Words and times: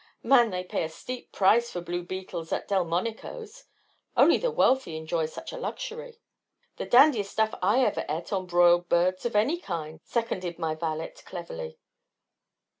Man, 0.23 0.49
they 0.49 0.63
pay 0.63 0.81
a 0.81 0.89
steep 0.89 1.31
price 1.31 1.69
for 1.69 1.79
blue 1.79 2.01
beetles 2.01 2.51
at 2.51 2.67
Delmonico's. 2.67 3.65
Only 4.17 4.39
the 4.39 4.49
wealthy 4.49 4.97
enjoy 4.97 5.27
such 5.27 5.51
a 5.51 5.59
luxury." 5.59 6.19
"The 6.77 6.87
dandiest 6.87 7.29
stuff 7.31 7.53
I 7.61 7.85
ever 7.85 8.03
et 8.09 8.33
on 8.33 8.47
broiled 8.47 8.89
birds 8.89 9.27
of 9.27 9.35
any 9.35 9.59
kind," 9.59 9.99
seconded 10.03 10.57
my 10.57 10.73
valet 10.73 11.09
cleverly. 11.23 11.77